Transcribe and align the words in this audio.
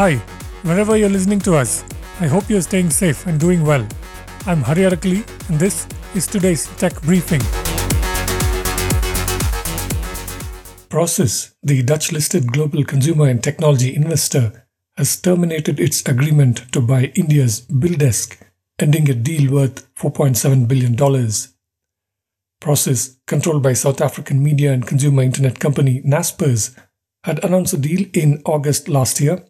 Hi, 0.00 0.16
wherever 0.62 0.96
you're 0.96 1.10
listening 1.10 1.40
to 1.40 1.56
us, 1.56 1.84
I 2.20 2.26
hope 2.26 2.48
you're 2.48 2.62
staying 2.62 2.88
safe 2.88 3.26
and 3.26 3.38
doing 3.38 3.62
well. 3.62 3.86
I'm 4.46 4.62
Hari 4.62 4.84
Arakali, 4.84 5.28
and 5.50 5.60
this 5.60 5.86
is 6.14 6.26
today's 6.26 6.66
tech 6.78 6.98
briefing. 7.02 7.42
Prosus, 10.88 11.52
the 11.62 11.82
Dutch 11.82 12.12
listed 12.12 12.50
global 12.50 12.82
consumer 12.82 13.28
and 13.28 13.44
technology 13.44 13.94
investor, 13.94 14.66
has 14.96 15.20
terminated 15.20 15.78
its 15.78 16.00
agreement 16.08 16.72
to 16.72 16.80
buy 16.80 17.12
India's 17.14 17.66
BillDesk, 17.66 18.40
ending 18.78 19.10
a 19.10 19.12
deal 19.12 19.52
worth 19.52 19.94
$4.7 19.96 20.66
billion. 20.66 20.96
Prosus, 22.58 23.18
controlled 23.26 23.62
by 23.62 23.74
South 23.74 24.00
African 24.00 24.42
media 24.42 24.72
and 24.72 24.86
consumer 24.86 25.22
internet 25.22 25.60
company 25.60 26.00
Naspers, 26.00 26.74
had 27.24 27.44
announced 27.44 27.74
a 27.74 27.76
deal 27.76 28.08
in 28.14 28.40
August 28.46 28.88
last 28.88 29.20
year 29.20 29.44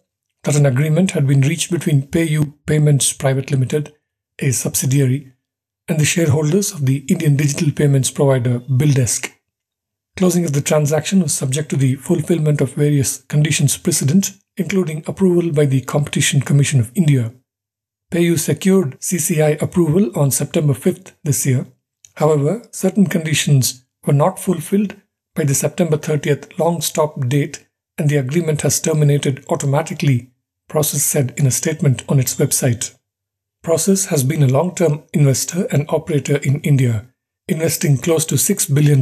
that 0.44 0.56
an 0.56 0.66
agreement 0.66 1.10
had 1.12 1.26
been 1.26 1.42
reached 1.42 1.70
between 1.70 2.06
PayU 2.06 2.54
Payments 2.66 3.12
Private 3.12 3.50
Limited, 3.50 3.92
a 4.38 4.50
subsidiary, 4.52 5.32
and 5.88 5.98
the 5.98 6.04
shareholders 6.04 6.72
of 6.72 6.86
the 6.86 7.04
Indian 7.08 7.36
digital 7.36 7.70
payments 7.72 8.10
provider 8.10 8.60
BillDesk. 8.60 9.32
Closing 10.16 10.44
of 10.44 10.52
the 10.52 10.60
transaction 10.60 11.20
was 11.20 11.34
subject 11.34 11.68
to 11.70 11.76
the 11.76 11.96
fulfillment 11.96 12.60
of 12.60 12.74
various 12.74 13.22
conditions 13.22 13.76
precedent, 13.76 14.32
including 14.56 15.04
approval 15.06 15.52
by 15.52 15.66
the 15.66 15.80
Competition 15.82 16.40
Commission 16.40 16.80
of 16.80 16.92
India. 16.94 17.32
PayU 18.10 18.38
secured 18.38 18.98
CCI 19.00 19.60
approval 19.62 20.10
on 20.18 20.30
September 20.30 20.74
5th 20.74 21.12
this 21.22 21.46
year. 21.46 21.66
However, 22.14 22.62
certain 22.72 23.06
conditions 23.06 23.84
were 24.04 24.12
not 24.12 24.38
fulfilled 24.38 24.96
by 25.34 25.44
the 25.44 25.54
September 25.54 25.96
30th 25.96 26.58
long 26.58 26.80
stop 26.80 27.28
date 27.28 27.66
and 27.96 28.08
the 28.08 28.16
agreement 28.16 28.62
has 28.62 28.80
terminated 28.80 29.44
automatically, 29.48 30.29
Prosus 30.70 31.04
said 31.04 31.34
in 31.36 31.46
a 31.46 31.50
statement 31.50 32.04
on 32.08 32.20
its 32.20 32.36
website. 32.36 32.96
Prosus 33.64 34.06
has 34.06 34.22
been 34.22 34.42
a 34.44 34.46
long 34.46 34.72
term 34.74 35.02
investor 35.12 35.66
and 35.72 35.84
operator 35.88 36.36
in 36.36 36.60
India, 36.60 37.06
investing 37.48 37.98
close 37.98 38.24
to 38.26 38.36
$6 38.36 38.72
billion 38.72 39.00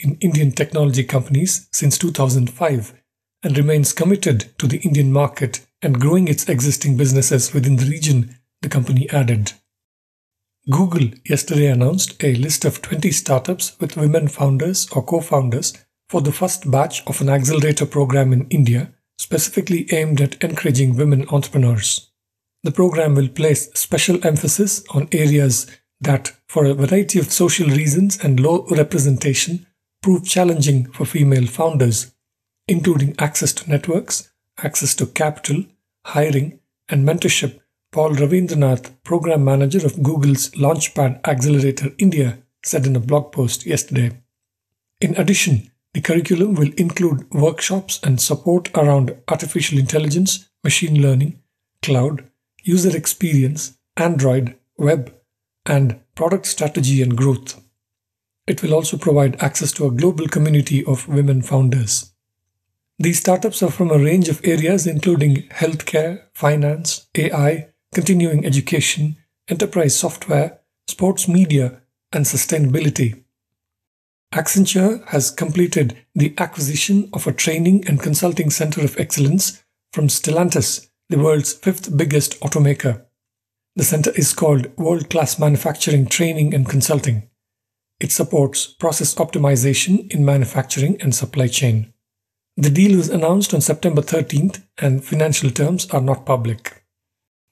in 0.00 0.18
Indian 0.20 0.50
technology 0.50 1.04
companies 1.04 1.68
since 1.72 1.96
2005 1.96 2.92
and 3.44 3.56
remains 3.56 3.92
committed 3.92 4.46
to 4.58 4.66
the 4.66 4.78
Indian 4.78 5.12
market 5.12 5.64
and 5.80 6.00
growing 6.00 6.26
its 6.26 6.48
existing 6.48 6.96
businesses 6.96 7.54
within 7.54 7.76
the 7.76 7.86
region, 7.86 8.36
the 8.62 8.68
company 8.68 9.08
added. 9.10 9.52
Google 10.68 11.10
yesterday 11.24 11.68
announced 11.68 12.20
a 12.24 12.34
list 12.34 12.64
of 12.64 12.82
20 12.82 13.12
startups 13.12 13.78
with 13.78 13.96
women 13.96 14.26
founders 14.26 14.88
or 14.90 15.04
co 15.04 15.20
founders 15.20 15.72
for 16.08 16.20
the 16.20 16.32
first 16.32 16.68
batch 16.68 17.06
of 17.06 17.20
an 17.20 17.28
accelerator 17.28 17.86
program 17.86 18.32
in 18.32 18.48
India, 18.48 18.92
specifically 19.18 19.86
aimed 19.92 20.20
at 20.20 20.42
encouraging 20.42 20.96
women 20.96 21.26
entrepreneurs. 21.28 22.10
The 22.62 22.72
program 22.72 23.14
will 23.14 23.28
place 23.28 23.70
special 23.74 24.24
emphasis 24.26 24.84
on 24.90 25.08
areas 25.12 25.66
that, 26.00 26.32
for 26.48 26.64
a 26.64 26.74
variety 26.74 27.18
of 27.18 27.32
social 27.32 27.68
reasons 27.68 28.22
and 28.22 28.40
low 28.40 28.66
representation, 28.70 29.66
prove 30.02 30.24
challenging 30.24 30.90
for 30.92 31.04
female 31.04 31.46
founders, 31.46 32.12
including 32.68 33.14
access 33.18 33.52
to 33.54 33.70
networks, 33.70 34.32
access 34.58 34.94
to 34.96 35.06
capital, 35.06 35.64
hiring, 36.04 36.58
and 36.88 37.06
mentorship. 37.06 37.60
Paul 37.92 38.10
Ravindranath, 38.10 38.92
program 39.04 39.44
manager 39.44 39.86
of 39.86 40.02
Google's 40.02 40.50
Launchpad 40.50 41.26
Accelerator 41.26 41.92
India, 41.98 42.38
said 42.64 42.86
in 42.86 42.96
a 42.96 43.00
blog 43.00 43.32
post 43.32 43.64
yesterday. 43.64 44.10
In 45.00 45.16
addition, 45.16 45.70
the 45.96 46.02
curriculum 46.02 46.52
will 46.52 46.70
include 46.76 47.24
workshops 47.32 47.98
and 48.02 48.20
support 48.20 48.68
around 48.76 49.16
artificial 49.28 49.78
intelligence, 49.78 50.46
machine 50.62 51.00
learning, 51.00 51.40
cloud, 51.80 52.22
user 52.62 52.94
experience, 52.94 53.78
Android, 53.96 54.56
web, 54.76 55.14
and 55.64 55.98
product 56.14 56.44
strategy 56.44 57.00
and 57.00 57.16
growth. 57.16 57.58
It 58.46 58.62
will 58.62 58.74
also 58.74 58.98
provide 58.98 59.42
access 59.42 59.72
to 59.72 59.86
a 59.86 59.90
global 59.90 60.28
community 60.28 60.84
of 60.84 61.08
women 61.08 61.40
founders. 61.40 62.12
These 62.98 63.20
startups 63.20 63.62
are 63.62 63.70
from 63.70 63.90
a 63.90 63.96
range 63.96 64.28
of 64.28 64.44
areas 64.44 64.86
including 64.86 65.44
healthcare, 65.44 66.24
finance, 66.34 67.06
AI, 67.14 67.68
continuing 67.94 68.44
education, 68.44 69.16
enterprise 69.48 69.98
software, 69.98 70.58
sports 70.88 71.26
media, 71.26 71.80
and 72.12 72.26
sustainability. 72.26 73.22
Accenture 74.36 75.02
has 75.08 75.30
completed 75.30 75.96
the 76.14 76.34
acquisition 76.36 77.08
of 77.14 77.26
a 77.26 77.32
training 77.32 77.88
and 77.88 77.98
consulting 77.98 78.50
center 78.50 78.82
of 78.82 79.00
excellence 79.00 79.64
from 79.94 80.08
Stellantis, 80.08 80.90
the 81.08 81.18
world's 81.18 81.54
fifth 81.54 81.96
biggest 81.96 82.38
automaker. 82.40 83.06
The 83.76 83.84
center 83.84 84.10
is 84.10 84.34
called 84.34 84.76
World 84.76 85.08
Class 85.08 85.38
Manufacturing 85.38 86.04
Training 86.04 86.52
and 86.52 86.68
Consulting. 86.68 87.30
It 87.98 88.12
supports 88.12 88.66
process 88.66 89.14
optimization 89.14 90.12
in 90.12 90.22
manufacturing 90.22 91.00
and 91.00 91.14
supply 91.14 91.46
chain. 91.46 91.94
The 92.58 92.68
deal 92.68 92.98
was 92.98 93.08
announced 93.08 93.54
on 93.54 93.62
September 93.62 94.02
13th 94.02 94.62
and 94.76 95.02
financial 95.02 95.50
terms 95.50 95.88
are 95.92 96.02
not 96.02 96.26
public. 96.26 96.84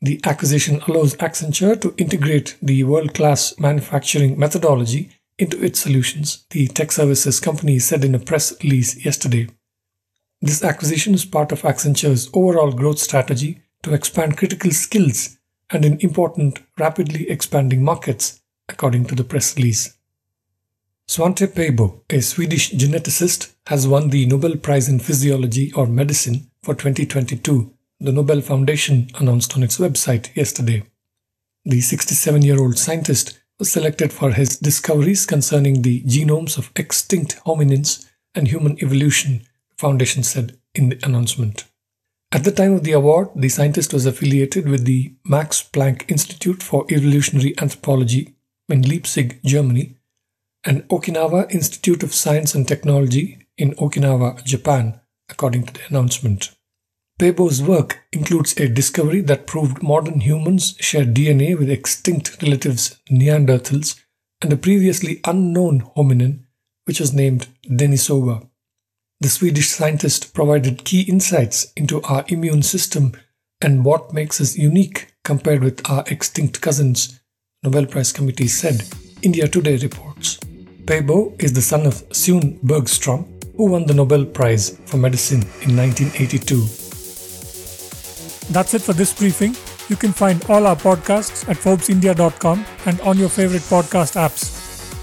The 0.02 0.20
acquisition 0.24 0.82
allows 0.86 1.16
Accenture 1.16 1.80
to 1.80 1.94
integrate 1.96 2.58
the 2.60 2.84
world 2.84 3.14
class 3.14 3.58
manufacturing 3.58 4.38
methodology 4.38 5.12
into 5.38 5.62
its 5.62 5.80
solutions, 5.80 6.44
the 6.50 6.68
tech 6.68 6.92
services 6.92 7.40
company 7.40 7.78
said 7.78 8.04
in 8.04 8.14
a 8.14 8.18
press 8.18 8.52
release 8.62 9.04
yesterday. 9.04 9.48
This 10.40 10.62
acquisition 10.62 11.14
is 11.14 11.24
part 11.24 11.52
of 11.52 11.64
Accenture's 11.64 12.30
overall 12.34 12.72
growth 12.72 12.98
strategy 12.98 13.62
to 13.82 13.94
expand 13.94 14.36
critical 14.36 14.70
skills 14.70 15.38
and 15.70 15.84
in 15.84 15.98
important, 16.00 16.60
rapidly 16.78 17.28
expanding 17.28 17.82
markets, 17.82 18.42
according 18.68 19.06
to 19.06 19.14
the 19.14 19.24
press 19.24 19.56
release. 19.56 19.94
Svante 21.06 21.46
Pääbo, 21.48 22.00
a 22.10 22.20
Swedish 22.20 22.72
geneticist, 22.72 23.54
has 23.66 23.86
won 23.86 24.10
the 24.10 24.26
Nobel 24.26 24.56
Prize 24.56 24.88
in 24.88 24.98
Physiology 24.98 25.72
or 25.72 25.86
Medicine 25.86 26.50
for 26.62 26.74
2022, 26.74 27.72
the 28.00 28.12
Nobel 28.12 28.40
Foundation 28.40 29.08
announced 29.18 29.54
on 29.56 29.62
its 29.62 29.78
website 29.78 30.34
yesterday. 30.34 30.82
The 31.64 31.80
67 31.80 32.42
year 32.42 32.58
old 32.58 32.78
scientist 32.78 33.38
selected 33.62 34.12
for 34.12 34.32
his 34.32 34.58
discoveries 34.58 35.26
concerning 35.26 35.82
the 35.82 36.02
genomes 36.02 36.58
of 36.58 36.72
extinct 36.76 37.40
hominins 37.46 38.06
and 38.34 38.48
human 38.48 38.76
evolution, 38.82 39.46
the 39.70 39.76
foundation 39.76 40.22
said 40.22 40.58
in 40.74 40.88
the 40.88 40.98
announcement. 41.04 41.64
At 42.32 42.42
the 42.42 42.50
time 42.50 42.72
of 42.72 42.82
the 42.82 42.92
award, 42.92 43.28
the 43.36 43.48
scientist 43.48 43.92
was 43.92 44.06
affiliated 44.06 44.68
with 44.68 44.84
the 44.84 45.14
Max 45.24 45.62
Planck 45.62 46.10
Institute 46.10 46.64
for 46.64 46.84
Evolutionary 46.90 47.54
Anthropology 47.60 48.34
in 48.68 48.82
Leipzig, 48.82 49.38
Germany, 49.44 49.94
and 50.64 50.82
Okinawa 50.88 51.48
Institute 51.52 52.02
of 52.02 52.12
Science 52.12 52.54
and 52.54 52.66
Technology 52.66 53.46
in 53.56 53.72
Okinawa, 53.74 54.42
Japan, 54.44 55.00
according 55.28 55.66
to 55.66 55.74
the 55.74 55.86
announcement. 55.88 56.50
Pääbo's 57.20 57.62
work 57.62 58.02
includes 58.12 58.58
a 58.58 58.68
discovery 58.68 59.20
that 59.20 59.46
proved 59.46 59.84
modern 59.84 60.20
humans 60.20 60.74
share 60.80 61.04
DNA 61.04 61.56
with 61.56 61.70
extinct 61.70 62.42
relatives 62.42 63.00
Neanderthals 63.08 64.00
and 64.42 64.52
a 64.52 64.56
previously 64.56 65.20
unknown 65.24 65.82
hominin, 65.96 66.40
which 66.86 66.98
was 66.98 67.14
named 67.14 67.46
Denisova. 67.70 68.48
The 69.20 69.28
Swedish 69.28 69.68
scientist 69.68 70.34
provided 70.34 70.84
key 70.84 71.02
insights 71.02 71.72
into 71.76 72.02
our 72.02 72.24
immune 72.26 72.64
system 72.64 73.12
and 73.60 73.84
what 73.84 74.12
makes 74.12 74.40
us 74.40 74.58
unique 74.58 75.14
compared 75.22 75.62
with 75.62 75.88
our 75.88 76.02
extinct 76.08 76.60
cousins, 76.60 77.20
Nobel 77.62 77.86
Prize 77.86 78.12
Committee 78.12 78.48
said, 78.48 78.82
India 79.22 79.46
Today 79.46 79.76
reports. 79.76 80.38
Pääbo 80.84 81.40
is 81.40 81.52
the 81.52 81.62
son 81.62 81.86
of 81.86 82.04
Sune 82.10 82.58
Bergström, 82.64 83.24
who 83.56 83.70
won 83.70 83.86
the 83.86 83.94
Nobel 83.94 84.26
Prize 84.26 84.76
for 84.86 84.96
Medicine 84.96 85.42
in 85.62 85.76
1982. 85.76 86.83
That's 88.50 88.74
it 88.74 88.82
for 88.82 88.92
this 88.92 89.12
briefing. 89.12 89.56
You 89.88 89.96
can 89.96 90.12
find 90.12 90.44
all 90.48 90.66
our 90.66 90.76
podcasts 90.76 91.48
at 91.48 91.56
ForbesIndia.com 91.56 92.64
and 92.86 93.00
on 93.00 93.18
your 93.18 93.28
favorite 93.28 93.62
podcast 93.62 94.16
apps. 94.16 94.52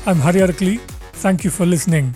I'm 0.07 0.17
Hari 0.17 0.41
Arakali. 0.41 0.79
Thank 1.13 1.43
you 1.43 1.51
for 1.51 1.65
listening. 1.65 2.15